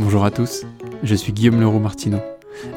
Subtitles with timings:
[0.00, 0.64] Bonjour à tous,
[1.02, 2.20] je suis Guillaume Leroux Martineau.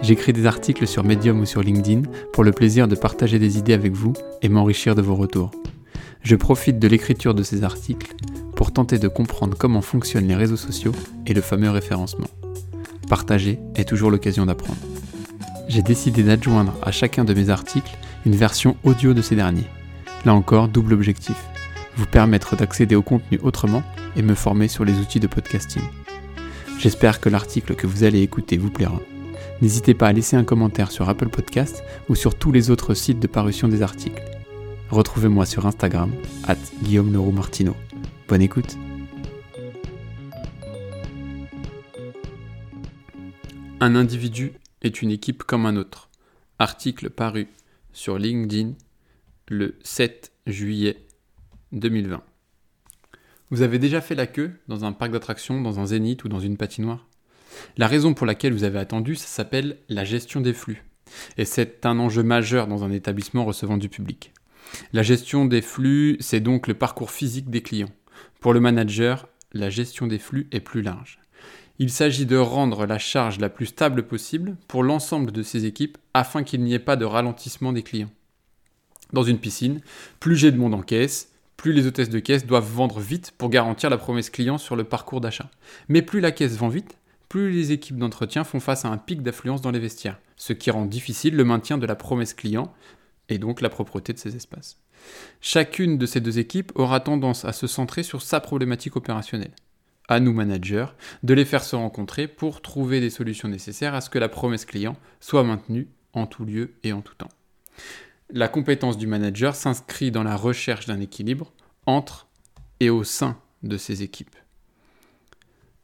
[0.02, 3.76] J'écris des articles sur Medium ou sur LinkedIn pour le plaisir de partager des idées
[3.76, 5.52] avec vous et m'enrichir de vos retours.
[6.24, 8.16] Je profite de l'écriture de ces articles
[8.56, 10.94] pour tenter de comprendre comment fonctionnent les réseaux sociaux
[11.28, 12.28] et le fameux référencement.
[13.08, 14.80] Partager est toujours l'occasion d'apprendre.
[15.68, 19.68] J'ai décidé d'adjoindre à chacun de mes articles une version audio de ces derniers.
[20.26, 21.38] Là encore, double objectif
[21.98, 23.84] vous permettre d'accéder au contenu autrement
[24.16, 25.84] et me former sur les outils de podcasting.
[26.82, 29.00] J'espère que l'article que vous allez écouter vous plaira.
[29.62, 33.20] N'hésitez pas à laisser un commentaire sur Apple Podcast ou sur tous les autres sites
[33.20, 34.24] de parution des articles.
[34.90, 36.12] Retrouvez-moi sur Instagram,
[36.48, 37.76] at Guillaume Leroux Martino.
[38.28, 38.78] Bonne écoute
[43.80, 46.10] Un individu est une équipe comme un autre.
[46.58, 47.48] Article paru
[47.94, 48.72] sur LinkedIn
[49.50, 51.06] le 7 juillet
[51.74, 52.24] 2020.
[53.52, 56.40] Vous avez déjà fait la queue dans un parc d'attractions, dans un zénith ou dans
[56.40, 57.06] une patinoire?
[57.76, 60.86] La raison pour laquelle vous avez attendu, ça s'appelle la gestion des flux.
[61.38, 64.32] Et c'est un enjeu majeur dans un établissement recevant du public.
[64.94, 67.92] La gestion des flux, c'est donc le parcours physique des clients.
[68.40, 71.20] Pour le manager, la gestion des flux est plus large.
[71.78, 75.98] Il s'agit de rendre la charge la plus stable possible pour l'ensemble de ses équipes
[76.14, 78.12] afin qu'il n'y ait pas de ralentissement des clients.
[79.12, 79.82] Dans une piscine,
[80.22, 81.31] plus j'ai de monde en caisse,
[81.62, 84.84] plus les hôtesses de caisse doivent vendre vite pour garantir la promesse client sur le
[84.84, 85.52] parcours d'achat.
[85.90, 86.98] Mais plus la caisse vend vite,
[87.30, 90.72] plus les équipes d'entretien font face à un pic d'affluence dans les vestiaires, ce qui
[90.72, 92.74] rend difficile le maintien de la promesse client
[93.30, 94.80] et donc la propreté de ces espaces.
[95.40, 99.54] Chacune de ces deux équipes aura tendance à se centrer sur sa problématique opérationnelle.
[100.08, 100.88] À nous, managers,
[101.22, 104.66] de les faire se rencontrer pour trouver des solutions nécessaires à ce que la promesse
[104.66, 107.30] client soit maintenue en tout lieu et en tout temps.
[108.34, 111.52] La compétence du manager s'inscrit dans la recherche d'un équilibre
[111.86, 112.28] entre
[112.80, 114.38] et au sein de ses équipes.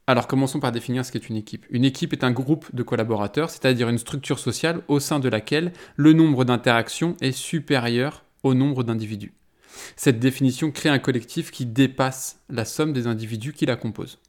[0.06, 1.66] Alors commençons par définir ce qu'est une équipe.
[1.68, 5.74] Une équipe est un groupe de collaborateurs, c'est-à-dire une structure sociale au sein de laquelle
[5.96, 9.34] le nombre d'interactions est supérieur au nombre d'individus.
[9.94, 14.20] Cette définition crée un collectif qui dépasse la somme des individus qui la composent.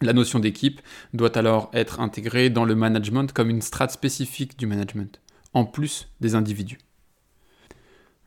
[0.00, 0.80] La notion d'équipe
[1.12, 5.20] doit alors être intégrée dans le management comme une strate spécifique du management,
[5.52, 6.78] en plus des individus.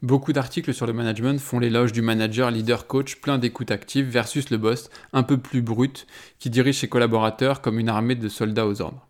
[0.01, 4.50] Beaucoup d'articles sur le management font l'éloge du manager leader coach plein d'écoute active versus
[4.50, 6.07] le boss un peu plus brut
[6.39, 9.07] qui dirige ses collaborateurs comme une armée de soldats aux ordres.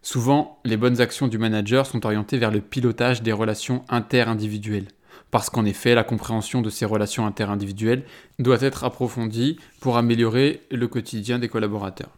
[0.00, 4.88] Souvent, les bonnes actions du manager sont orientées vers le pilotage des relations inter-individuelles,
[5.30, 8.04] parce qu'en effet, la compréhension de ces relations inter-individuelles
[8.38, 12.16] doit être approfondie pour améliorer le quotidien des collaborateurs.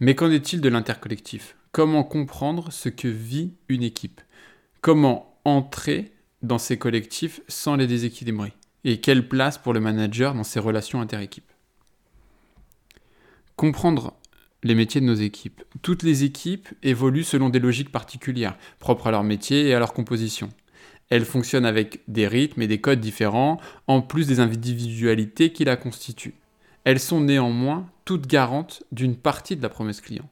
[0.00, 1.54] Mais qu'en est-il de l'intercollectif?
[1.70, 4.22] Comment comprendre ce que vit une équipe?
[4.80, 6.12] Comment entrer
[6.42, 8.52] dans ces collectifs sans les déséquilibrer
[8.84, 11.50] Et quelle place pour le manager dans ces relations inter-équipes
[13.56, 14.14] Comprendre
[14.62, 15.62] les métiers de nos équipes.
[15.82, 19.92] Toutes les équipes évoluent selon des logiques particulières, propres à leur métier et à leur
[19.92, 20.50] composition.
[21.10, 25.76] Elles fonctionnent avec des rythmes et des codes différents, en plus des individualités qui la
[25.76, 26.34] constituent.
[26.84, 30.28] Elles sont néanmoins toutes garantes d'une partie de la promesse client.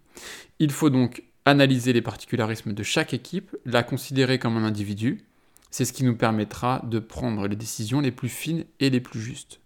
[0.59, 5.25] Il faut donc analyser les particularismes de chaque équipe, la considérer comme un individu,
[5.71, 9.21] c'est ce qui nous permettra de prendre les décisions les plus fines et les plus
[9.21, 9.61] justes.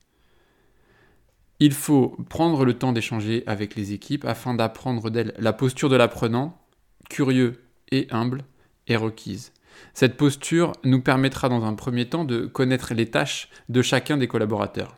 [1.61, 5.35] Il faut prendre le temps d'échanger avec les équipes afin d'apprendre d'elles.
[5.39, 6.61] La posture de l'apprenant,
[7.09, 8.45] curieux et humble,
[8.89, 9.53] est requise.
[9.93, 14.29] Cette posture nous permettra dans un premier temps de connaître les tâches de chacun des
[14.29, 14.97] collaborateurs.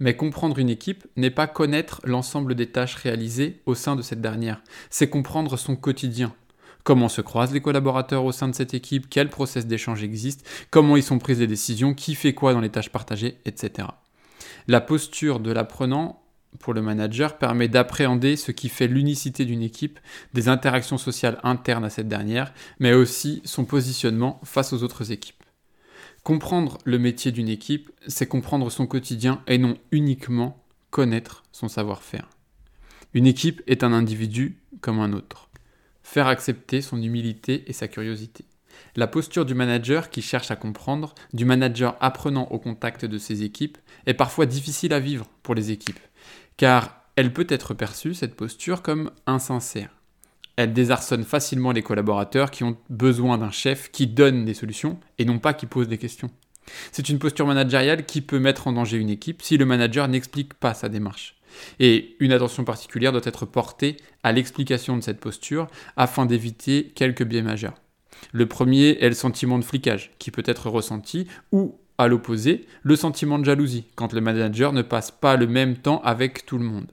[0.00, 4.20] Mais comprendre une équipe n'est pas connaître l'ensemble des tâches réalisées au sein de cette
[4.20, 6.34] dernière, c'est comprendre son quotidien,
[6.84, 10.96] comment se croisent les collaborateurs au sein de cette équipe, quel process d'échange existe, comment
[10.96, 13.88] ils sont prises les décisions, qui fait quoi dans les tâches partagées, etc.
[14.68, 16.20] La posture de l'apprenant
[16.60, 19.98] pour le manager permet d'appréhender ce qui fait l'unicité d'une équipe,
[20.34, 25.42] des interactions sociales internes à cette dernière, mais aussi son positionnement face aux autres équipes.
[26.22, 32.28] Comprendre le métier d'une équipe, c'est comprendre son quotidien et non uniquement connaître son savoir-faire.
[33.14, 35.43] Une équipe est un individu comme un autre
[36.14, 38.44] faire accepter son humilité et sa curiosité.
[38.94, 43.42] La posture du manager qui cherche à comprendre, du manager apprenant au contact de ses
[43.42, 45.98] équipes, est parfois difficile à vivre pour les équipes,
[46.56, 49.90] car elle peut être perçue, cette posture, comme insincère.
[50.54, 55.24] Elle désarçonne facilement les collaborateurs qui ont besoin d'un chef qui donne des solutions et
[55.24, 56.30] non pas qui pose des questions.
[56.92, 60.54] C'est une posture managériale qui peut mettre en danger une équipe si le manager n'explique
[60.54, 61.34] pas sa démarche.
[61.80, 67.24] Et une attention particulière doit être portée à l'explication de cette posture afin d'éviter quelques
[67.24, 67.80] biais majeurs.
[68.32, 72.96] Le premier est le sentiment de flicage, qui peut être ressenti, ou, à l'opposé, le
[72.96, 76.64] sentiment de jalousie, quand le manager ne passe pas le même temps avec tout le
[76.64, 76.90] monde.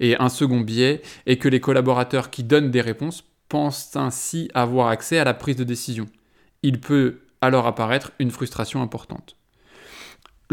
[0.00, 4.88] Et un second biais est que les collaborateurs qui donnent des réponses pensent ainsi avoir
[4.88, 6.06] accès à la prise de décision.
[6.62, 9.36] Il peut alors apparaître une frustration importante.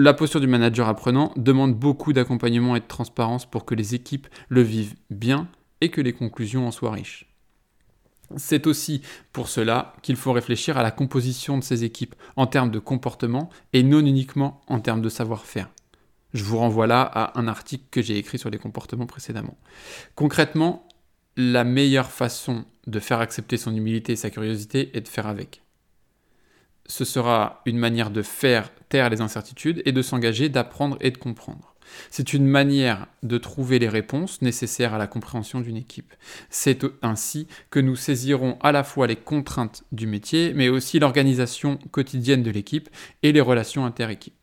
[0.01, 4.30] La posture du manager apprenant demande beaucoup d'accompagnement et de transparence pour que les équipes
[4.48, 5.50] le vivent bien
[5.81, 7.28] et que les conclusions en soient riches.
[8.38, 9.01] C'est aussi
[9.34, 13.50] pour cela qu'il faut réfléchir à la composition de ces équipes en termes de comportement
[13.74, 15.69] et non uniquement en termes de savoir-faire.
[16.34, 19.57] Je vous renvoie là à un article que j'ai écrit sur les comportements précédemment.
[20.16, 20.88] Concrètement,
[21.36, 25.62] la meilleure façon de faire accepter son humilité et sa curiosité est de faire avec.
[26.89, 31.18] Ce sera une manière de faire taire les incertitudes et de s'engager, d'apprendre et de
[31.18, 31.75] comprendre.
[32.09, 36.13] C'est une manière de trouver les réponses nécessaires à la compréhension d'une équipe.
[36.50, 41.77] C'est ainsi que nous saisirons à la fois les contraintes du métier, mais aussi l'organisation
[41.91, 42.89] quotidienne de l'équipe
[43.24, 44.33] et les relations inter-équipes.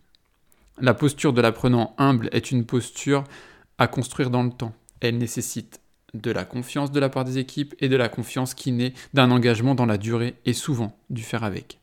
[0.81, 3.25] La posture de l'apprenant humble est une posture
[3.79, 4.75] à construire dans le temps.
[5.01, 5.81] Elle nécessite
[6.15, 9.31] de la confiance de la part des équipes et de la confiance qui naît d'un
[9.31, 11.81] engagement dans la durée et souvent du faire avec.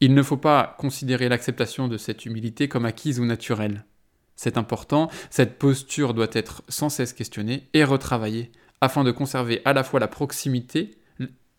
[0.00, 3.84] Il ne faut pas considérer l'acceptation de cette humilité comme acquise ou naturelle.
[4.36, 8.50] C'est important, cette posture doit être sans cesse questionnée et retravaillée
[8.80, 10.98] afin de conserver à la fois la proximité,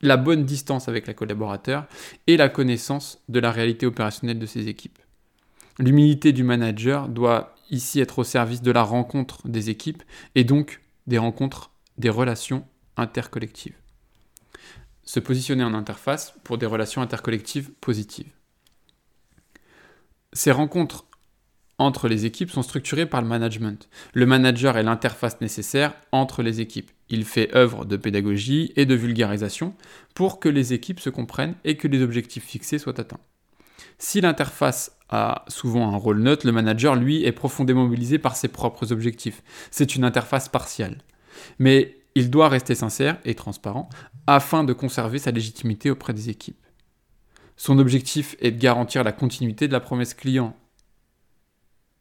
[0.02, 1.88] la bonne distance avec la collaborateur
[2.28, 5.00] et la connaissance de la réalité opérationnelle de ses équipes.
[5.80, 10.04] L'humilité du manager doit ici être au service de la rencontre des équipes
[10.36, 12.66] et donc des rencontres, des relations
[12.98, 13.76] intercollectives.
[15.06, 18.31] Se positionner en interface pour des relations intercollectives positives.
[20.34, 21.06] Ces rencontres
[21.78, 23.90] entre les équipes sont structurées par le management.
[24.13, 26.92] Le manager est l'interface nécessaire entre les équipes.
[27.10, 29.75] Il fait œuvre de pédagogie et de vulgarisation
[30.13, 33.19] pour que les équipes se comprennent et que les objectifs fixés soient atteints.
[33.98, 38.48] Si l'interface a souvent un rôle neutre, le manager, lui, est profondément mobilisé par ses
[38.48, 39.44] propres objectifs.
[39.72, 40.98] C'est une interface partielle.
[41.60, 43.90] Mais il doit rester sincère et transparent
[44.28, 46.66] afin de conserver sa légitimité auprès des équipes.
[47.58, 50.56] Son objectif est de garantir la continuité de la promesse client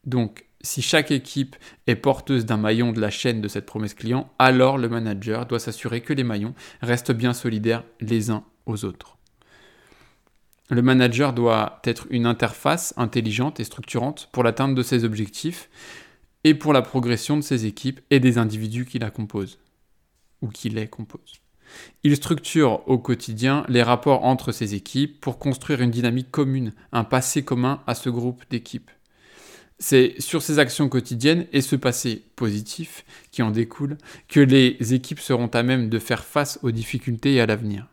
[0.07, 1.57] donc, si chaque équipe
[1.87, 5.59] est porteuse d'un maillon de la chaîne de cette promesse client, alors le manager doit
[5.59, 9.17] s'assurer que les maillons restent bien solidaires les uns aux autres.
[10.71, 15.69] Le manager doit être une interface intelligente et structurante pour l'atteinte de ses objectifs
[16.43, 19.59] et pour la progression de ses équipes et des individus qui la composent
[20.45, 21.41] ou qui les composent.
[22.05, 27.03] Il structure au quotidien les rapports entre ses équipes pour construire une dynamique commune, un
[27.03, 28.91] passé commun à ce groupe d'équipes.
[29.79, 33.97] C'est sur ces actions quotidiennes et ce passé positif qui en découle
[34.29, 37.89] que les équipes seront à même de faire face aux difficultés et à l'avenir.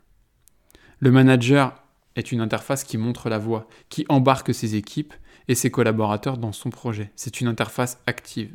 [1.00, 1.82] Le manager
[2.16, 5.14] est une interface qui montre la voie, qui embarque ses équipes
[5.48, 7.12] et ses collaborateurs dans son projet.
[7.16, 8.54] C'est une interface active.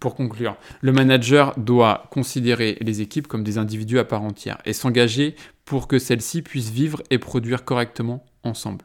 [0.00, 4.72] Pour conclure, le manager doit considérer les équipes comme des individus à part entière et
[4.72, 8.84] s'engager pour que celles-ci puissent vivre et produire correctement ensemble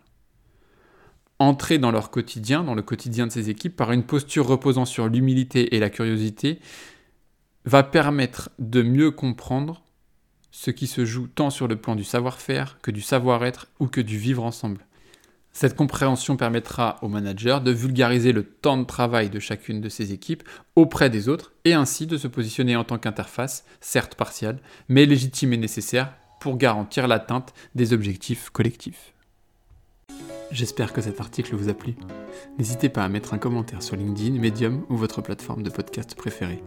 [1.40, 5.08] entrer dans leur quotidien, dans le quotidien de ces équipes, par une posture reposant sur
[5.08, 6.60] l'humilité et la curiosité,
[7.66, 9.84] va permettre de mieux comprendre
[10.52, 14.02] ce qui se joue tant sur le plan du savoir-faire que du savoir-être ou que
[14.02, 14.86] du vivre ensemble.
[15.54, 20.12] Cette compréhension permettra au manager de vulgariser le temps de travail de chacune de ses
[20.12, 20.44] équipes
[20.76, 24.58] auprès des autres et ainsi de se positionner en tant qu'interface, certes partielle,
[24.90, 29.14] mais légitime et nécessaire pour garantir l'atteinte des objectifs collectifs.
[30.52, 31.96] J'espère que cet article vous a plu.
[32.58, 36.64] N'hésitez pas à mettre un commentaire sur LinkedIn, Medium ou votre plateforme de podcast préférée.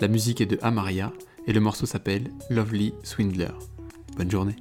[0.00, 1.12] La musique est de Amaria
[1.46, 3.52] et le morceau s'appelle Lovely Swindler.
[4.16, 4.56] Bonne journée.